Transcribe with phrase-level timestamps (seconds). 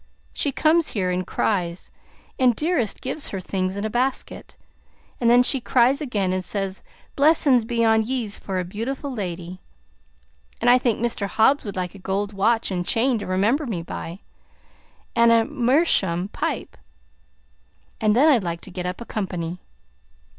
[0.33, 1.91] She comes here and cries,
[2.39, 4.57] and Dearest gives her things in a basket,
[5.19, 6.81] and then she cries again, and says:
[7.15, 9.61] 'Blessin's be on yez, for a beautiful lady.'
[10.59, 11.27] And I think Mr.
[11.27, 14.21] Hobbs would like a gold watch and chain to remember me by,
[15.15, 16.77] and a meerschaum pipe.
[17.99, 19.59] And then I'd like to get up a company."